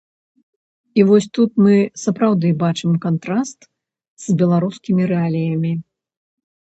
І 1.01 1.03
вось 1.09 1.27
тут 1.39 1.51
мы 1.65 1.75
сапраўды 2.05 2.47
бачым 2.65 2.91
кантраст 3.05 3.59
з 4.25 4.39
беларускімі 4.41 5.03
рэаліямі. 5.13 5.71